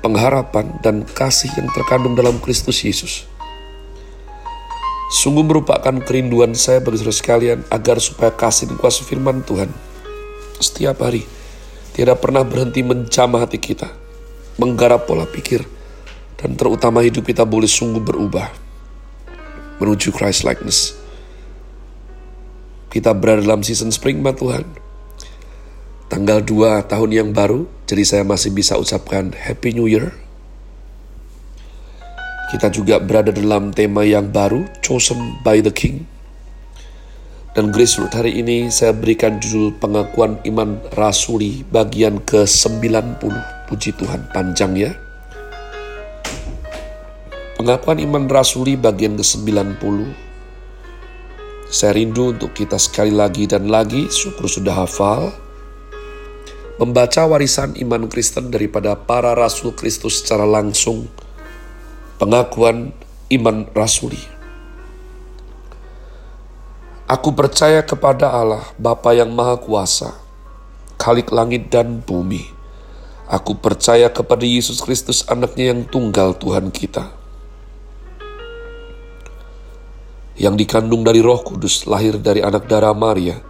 [0.00, 3.28] pengharapan, dan kasih yang terkandung dalam Kristus Yesus.
[5.12, 9.68] Sungguh merupakan kerinduan saya bagi saudara sekalian agar supaya kasih dan kuasa firman Tuhan
[10.56, 11.28] setiap hari
[11.92, 13.90] tidak pernah berhenti menjamah hati kita,
[14.56, 15.66] menggarap pola pikir,
[16.40, 18.48] dan terutama hidup kita boleh sungguh berubah
[19.82, 20.96] menuju Christ likeness.
[22.88, 24.89] Kita berada dalam season spring, Tuhan
[26.10, 30.10] tanggal 2 tahun yang baru, jadi saya masih bisa ucapkan Happy New Year.
[32.50, 36.02] Kita juga berada dalam tema yang baru, Chosen by the King.
[37.54, 43.30] Dan Grace Root hari ini saya berikan judul pengakuan iman rasuli bagian ke-90.
[43.70, 44.90] Puji Tuhan, panjang ya.
[47.54, 50.10] Pengakuan iman rasuli bagian ke-90.
[51.70, 55.30] Saya rindu untuk kita sekali lagi dan lagi, syukur sudah hafal,
[56.80, 61.12] membaca warisan iman Kristen daripada para rasul Kristus secara langsung,
[62.16, 62.96] pengakuan
[63.28, 64.16] iman rasuli.
[67.04, 70.16] Aku percaya kepada Allah, Bapa yang Maha Kuasa,
[70.96, 72.48] Khalik langit dan bumi.
[73.28, 77.12] Aku percaya kepada Yesus Kristus anaknya yang tunggal Tuhan kita.
[80.40, 83.49] Yang dikandung dari roh kudus, lahir dari anak darah Maria,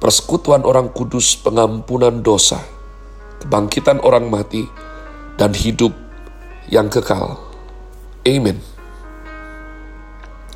[0.00, 2.60] persekutuan orang kudus, pengampunan dosa,
[3.44, 4.64] kebangkitan orang mati,
[5.36, 5.92] dan hidup
[6.72, 7.38] yang kekal.
[8.26, 8.58] Amin.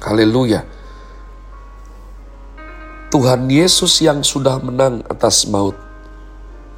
[0.00, 0.64] Haleluya.
[3.12, 5.76] Tuhan Yesus yang sudah menang atas maut,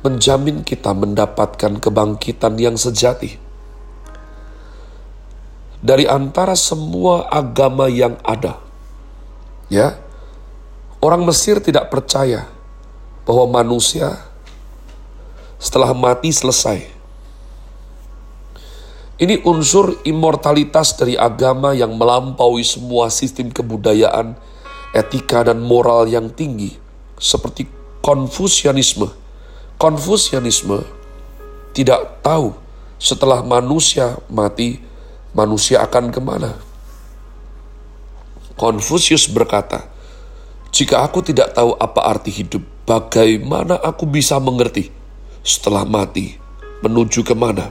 [0.03, 3.39] menjamin kita mendapatkan kebangkitan yang sejati.
[5.83, 8.59] Dari antara semua agama yang ada,
[9.71, 10.02] ya,
[11.03, 12.47] Orang Mesir tidak percaya
[13.27, 14.23] bahwa manusia
[15.59, 16.87] setelah mati selesai.
[19.19, 24.39] Ini unsur immortalitas dari agama yang melampaui semua sistem kebudayaan,
[24.95, 26.79] etika, dan moral yang tinggi,
[27.19, 27.67] seperti
[28.03, 29.07] Konfusianisme.
[29.79, 30.83] Konfusianisme
[31.71, 32.51] tidak tahu
[32.99, 34.83] setelah manusia mati,
[35.31, 36.59] manusia akan ke mana.
[38.59, 39.92] Konfusius berkata,
[40.73, 44.89] jika aku tidak tahu apa arti hidup, bagaimana aku bisa mengerti
[45.45, 46.41] setelah mati
[46.81, 47.71] menuju ke mana?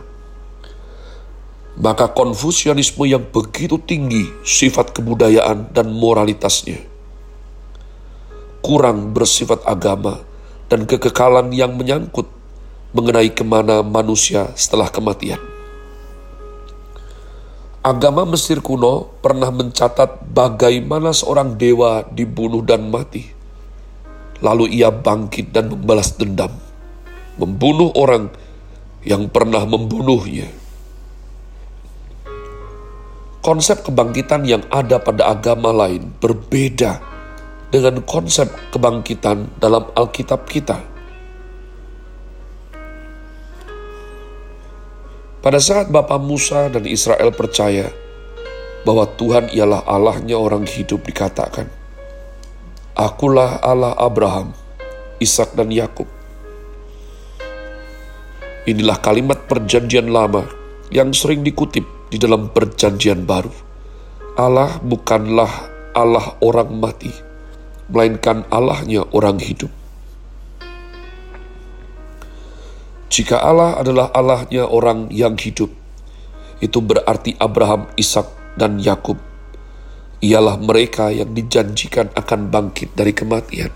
[1.81, 6.91] Maka konfusianisme yang begitu tinggi sifat kebudayaan dan moralitasnya
[8.61, 10.21] kurang bersifat agama
[10.69, 12.29] dan kekekalan yang menyangkut
[12.93, 15.50] mengenai ke mana manusia setelah kematian.
[17.81, 23.25] Agama Mesir kuno pernah mencatat bagaimana seorang dewa dibunuh dan mati.
[24.37, 26.53] Lalu ia bangkit dan membalas dendam,
[27.41, 28.29] membunuh orang
[29.01, 30.45] yang pernah membunuhnya.
[33.41, 37.01] Konsep kebangkitan yang ada pada agama lain berbeda
[37.73, 40.90] dengan konsep kebangkitan dalam Alkitab kita.
[45.41, 47.89] Pada saat Bapak Musa dan Israel percaya
[48.85, 51.65] bahwa Tuhan ialah Allahnya orang hidup dikatakan,
[52.93, 54.53] Akulah Allah Abraham,
[55.17, 56.05] Ishak dan Yakub.
[58.69, 60.45] Inilah kalimat perjanjian lama
[60.93, 63.49] yang sering dikutip di dalam perjanjian baru.
[64.37, 65.49] Allah bukanlah
[65.97, 67.09] Allah orang mati,
[67.89, 69.80] melainkan Allahnya orang hidup.
[73.11, 75.67] Jika Allah adalah Allahnya orang yang hidup,
[76.63, 79.19] itu berarti Abraham, Ishak, dan Yakub
[80.23, 83.73] ialah mereka yang dijanjikan akan bangkit dari kematian.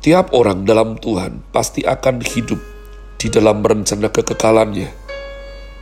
[0.00, 2.62] Setiap orang dalam Tuhan pasti akan hidup
[3.18, 4.86] di dalam rencana kekekalannya,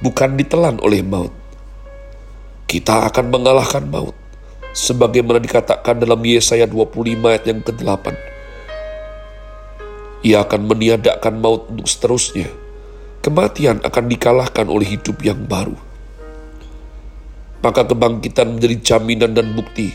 [0.00, 1.31] bukan ditelan oleh maut.
[2.64, 4.17] Kita akan mengalahkan maut,
[4.73, 8.33] sebagaimana dikatakan dalam Yesaya 25 ayat yang ke-8.
[10.24, 12.48] Ia akan meniadakan maut untuk seterusnya.
[13.20, 15.76] Kematian akan dikalahkan oleh hidup yang baru.
[17.60, 19.92] Maka kebangkitan menjadi jaminan dan bukti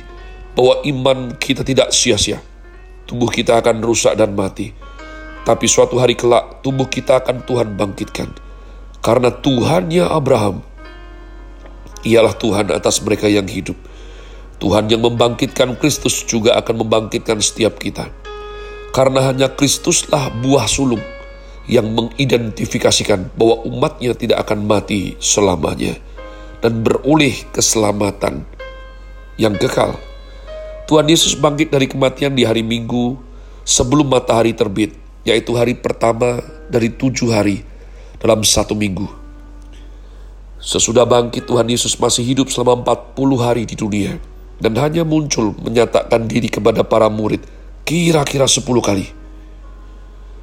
[0.53, 2.41] bahwa iman kita tidak sia-sia
[3.09, 4.69] tubuh kita akan rusak dan mati.
[5.41, 8.29] Tapi suatu hari kelak tubuh kita akan Tuhan bangkitkan.
[9.01, 10.61] Karena Tuhannya Abraham,
[12.05, 13.73] ialah Tuhan atas mereka yang hidup.
[14.61, 18.11] Tuhan yang membangkitkan Kristus juga akan membangkitkan setiap kita.
[19.00, 21.00] Karena hanya Kristuslah buah sulung
[21.72, 25.96] yang mengidentifikasikan bahwa umatnya tidak akan mati selamanya
[26.60, 28.44] dan beroleh keselamatan
[29.40, 29.96] yang kekal.
[30.84, 33.16] Tuhan Yesus bangkit dari kematian di hari Minggu
[33.63, 34.92] sebelum matahari terbit,
[35.24, 37.63] yaitu hari pertama dari tujuh hari
[38.19, 39.07] dalam satu minggu.
[40.60, 42.84] Sesudah bangkit, Tuhan Yesus masih hidup selama
[43.16, 44.19] 40 hari di dunia
[44.60, 49.07] dan hanya muncul menyatakan diri kepada para murid kira-kira 10 kali.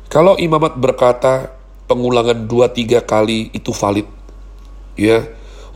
[0.06, 1.56] Kalau imamat berkata
[1.90, 4.06] pengulangan dua tiga kali itu valid,
[4.94, 5.26] ya,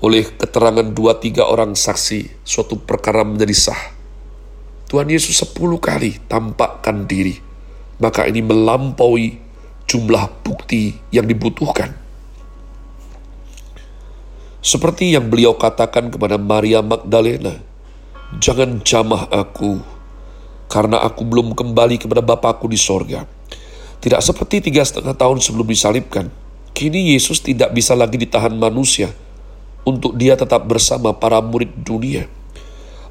[0.01, 3.83] oleh keterangan dua tiga orang saksi, suatu perkara menjadi sah
[4.91, 7.39] Tuhan Yesus sepuluh kali tampakkan diri.
[8.03, 9.39] Maka ini melampaui
[9.87, 11.95] jumlah bukti yang dibutuhkan.
[14.59, 17.55] Seperti yang beliau katakan kepada Maria Magdalena,
[18.43, 19.79] Jangan jamah aku,
[20.71, 23.27] karena aku belum kembali kepada Bapakku di sorga.
[24.01, 26.31] Tidak seperti tiga setengah tahun sebelum disalibkan,
[26.73, 29.11] kini Yesus tidak bisa lagi ditahan manusia
[29.83, 32.31] untuk dia tetap bersama para murid dunia.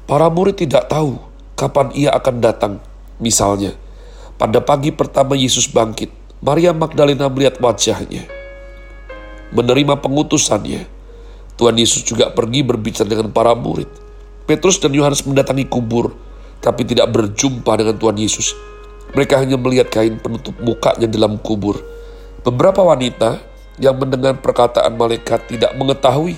[0.08, 1.20] Para murid tidak tahu
[1.54, 2.74] kapan ia akan datang.
[3.20, 3.76] Misalnya,
[4.40, 6.08] pada pagi pertama Yesus bangkit,
[6.40, 8.24] Maria Magdalena melihat wajahnya.
[9.52, 10.88] Menerima pengutusannya,
[11.60, 13.92] Tuhan Yesus juga pergi berbicara dengan para murid.
[14.48, 16.16] Petrus dan Yohanes mendatangi kubur,
[16.60, 18.52] tapi tidak berjumpa dengan Tuhan Yesus.
[19.16, 21.80] Mereka hanya melihat kain penutup mukanya dalam kubur.
[22.46, 23.42] Beberapa wanita
[23.80, 26.36] yang mendengar perkataan malaikat tidak mengetahui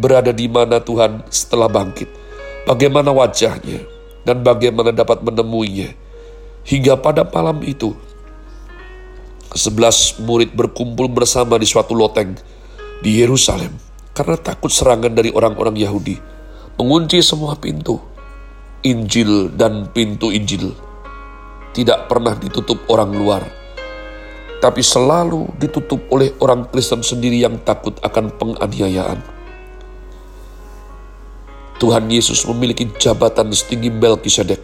[0.00, 2.08] berada di mana Tuhan setelah bangkit,
[2.64, 3.84] bagaimana wajahnya,
[4.24, 5.92] dan bagaimana dapat menemuinya.
[6.64, 7.96] Hingga pada malam itu,
[9.52, 12.36] sebelas murid berkumpul bersama di suatu loteng
[13.00, 13.72] di Yerusalem
[14.12, 16.16] karena takut serangan dari orang-orang Yahudi.
[16.80, 18.00] Mengunci semua pintu,
[18.82, 20.72] Injil dan pintu Injil
[21.76, 23.42] tidak pernah ditutup orang luar,
[24.58, 29.40] tapi selalu ditutup oleh orang Kristen sendiri yang takut akan penganiayaan
[31.80, 34.60] Tuhan Yesus memiliki jabatan setinggi Melkisedek.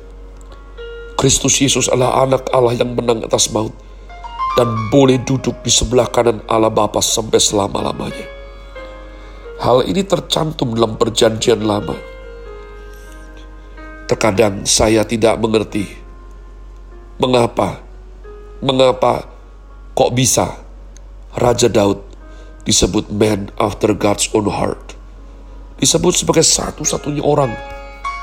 [1.17, 3.73] Kristus Yesus adalah anak Allah yang menang atas maut
[4.53, 8.29] dan boleh duduk di sebelah kanan Allah Bapa sampai selama-lamanya.
[9.65, 11.97] Hal ini tercantum dalam perjanjian lama.
[14.07, 15.91] Terkadang saya tidak mengerti
[17.19, 17.83] mengapa,
[18.63, 19.27] mengapa
[19.99, 20.63] kok bisa
[21.35, 22.01] Raja Daud
[22.63, 24.97] disebut man after God's own heart
[25.77, 27.53] disebut sebagai satu-satunya orang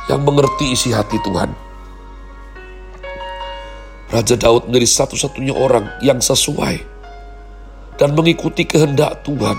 [0.10, 1.54] yang mengerti isi hati Tuhan.
[4.14, 6.86] Raja Daud menjadi satu-satunya orang yang sesuai
[7.98, 9.58] dan mengikuti kehendak Tuhan.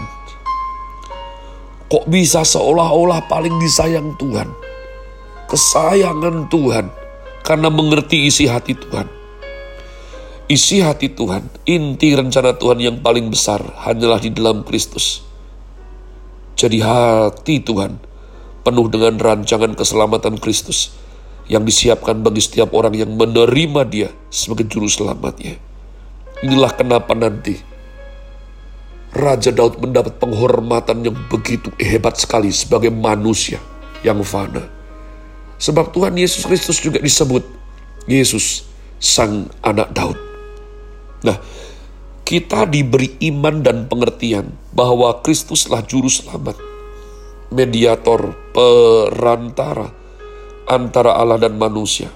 [1.90, 4.63] Kok bisa seolah-olah paling disayang Tuhan?
[5.48, 6.88] Kesayangan Tuhan
[7.44, 9.06] karena mengerti isi hati Tuhan.
[10.44, 15.24] Isi hati Tuhan, inti rencana Tuhan yang paling besar hanyalah di dalam Kristus.
[16.56, 17.96] Jadi hati Tuhan
[18.64, 20.92] penuh dengan rancangan keselamatan Kristus
[21.48, 25.60] yang disiapkan bagi setiap orang yang menerima dia sebagai juru selamatnya.
[26.40, 27.56] Inilah kenapa nanti
[29.14, 33.62] Raja Daud mendapat penghormatan yang begitu hebat sekali sebagai manusia
[34.02, 34.66] yang fana.
[35.64, 37.40] Sebab Tuhan Yesus Kristus juga disebut
[38.04, 38.68] Yesus
[39.00, 40.18] sang anak Daud.
[41.25, 41.40] Nah,
[42.28, 46.61] kita diberi iman dan pengertian bahwa Kristuslah juru selamat,
[47.49, 49.88] mediator, perantara
[50.68, 52.12] antara Allah dan manusia.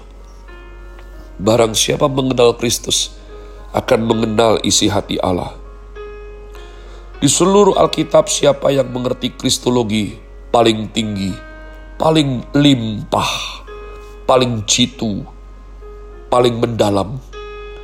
[1.41, 3.17] Barang siapa mengenal Kristus
[3.73, 5.57] akan mengenal isi hati Allah.
[7.17, 10.21] Di seluruh Alkitab siapa yang mengerti Kristologi
[10.53, 11.48] paling tinggi,
[11.99, 13.59] paling limpah,
[14.23, 15.27] paling jitu,
[16.31, 17.19] paling mendalam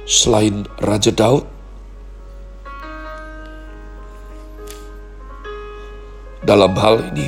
[0.08, 1.44] selain Raja Daud?
[6.48, 7.28] Dalam hal ini,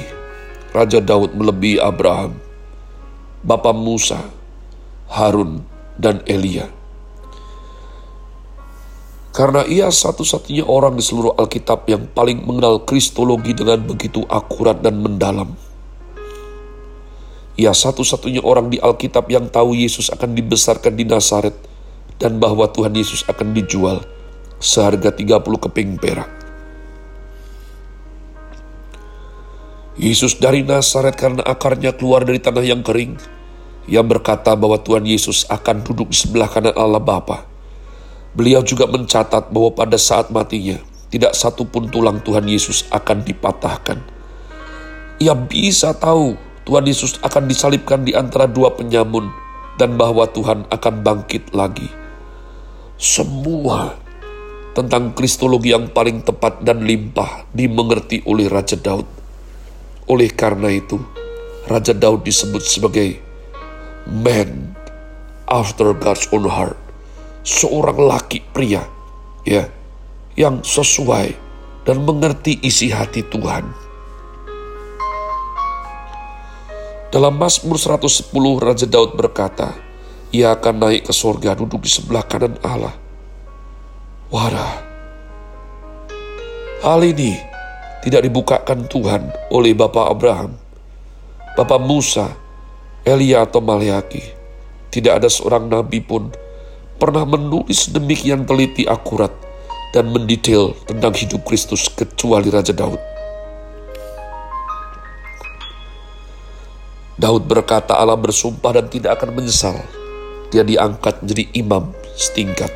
[0.71, 2.39] Raja Daud melebihi Abraham,
[3.43, 4.23] Bapak Musa,
[5.11, 5.67] Harun,
[5.99, 6.71] dan Elia.
[9.35, 15.03] Karena ia satu-satunya orang di seluruh Alkitab yang paling mengenal kristologi dengan begitu akurat dan
[15.03, 15.66] mendalam.
[17.57, 21.57] Ia satu-satunya orang di Alkitab yang tahu Yesus akan dibesarkan di Nazaret
[22.21, 24.05] dan bahwa Tuhan Yesus akan dijual
[24.61, 26.29] seharga 30 keping perak.
[29.97, 33.17] Yesus dari Nazaret karena akarnya keluar dari tanah yang kering,
[33.89, 37.57] yang berkata bahwa Tuhan Yesus akan duduk di sebelah kanan Allah Bapa
[38.37, 40.77] Beliau juga mencatat bahwa pada saat matinya,
[41.09, 43.97] tidak satu pun tulang Tuhan Yesus akan dipatahkan.
[45.17, 49.31] Ia bisa tahu Tuhan Yesus akan disalibkan di antara dua penyamun
[49.79, 51.87] dan bahwa Tuhan akan bangkit lagi.
[52.99, 53.95] Semua
[54.75, 59.07] tentang kristologi yang paling tepat dan limpah dimengerti oleh Raja Daud.
[60.11, 60.99] Oleh karena itu,
[61.71, 63.15] Raja Daud disebut sebagai
[64.11, 64.75] man
[65.47, 66.75] after God's own heart
[67.47, 68.83] seorang laki pria
[69.47, 69.71] ya
[70.35, 71.31] yang sesuai
[71.87, 73.86] dan mengerti isi hati Tuhan.
[77.07, 79.71] Dalam Mazmur 110 Raja Daud berkata,
[80.35, 82.91] ia akan naik ke sorga duduk di sebelah kanan Allah.
[84.27, 84.73] Wadah,
[86.83, 87.39] hal ini
[88.03, 90.59] tidak dibukakan Tuhan oleh Bapak Abraham,
[91.55, 92.27] Bapak Musa,
[93.07, 94.35] Elia atau Maleaki.
[94.91, 96.27] Tidak ada seorang nabi pun
[96.99, 99.31] pernah menulis demikian teliti akurat
[99.95, 103.16] dan mendetail tentang hidup Kristus kecuali Raja Daud.
[107.27, 109.75] Daud berkata Allah bersumpah dan tidak akan menyesal.
[110.47, 112.71] Dia diangkat menjadi imam setingkat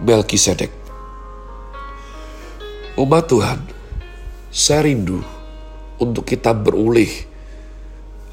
[0.00, 0.72] Melkisedek.
[2.96, 3.60] Umat Tuhan,
[4.48, 5.20] saya rindu
[6.00, 7.12] untuk kita berulih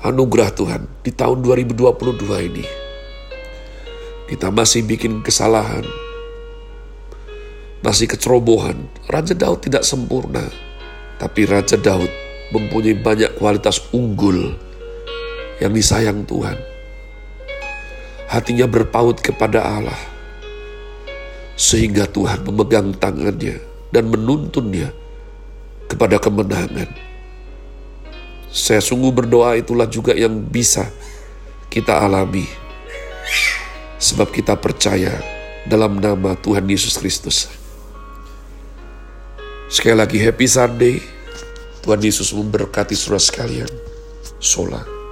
[0.08, 2.64] anugerah Tuhan di tahun 2022 ini
[4.32, 5.84] kita masih bikin kesalahan,
[7.84, 8.88] masih kecerobohan.
[9.12, 10.48] Raja Daud tidak sempurna,
[11.20, 12.08] tapi Raja Daud
[12.56, 14.63] mempunyai banyak kualitas unggul
[15.62, 16.58] yang disayang Tuhan.
[18.30, 20.00] Hatinya berpaut kepada Allah,
[21.54, 23.62] sehingga Tuhan memegang tangannya
[23.94, 24.90] dan menuntunnya
[25.86, 26.90] kepada kemenangan.
[28.54, 30.90] Saya sungguh berdoa itulah juga yang bisa
[31.74, 32.46] kita alami
[33.98, 35.14] sebab kita percaya
[35.66, 37.50] dalam nama Tuhan Yesus Kristus.
[39.72, 40.96] Sekali lagi happy Sunday.
[41.84, 43.72] Tuhan Yesus memberkati saudara sekalian.
[44.40, 45.03] Sola.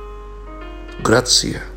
[1.01, 1.71] Grazie.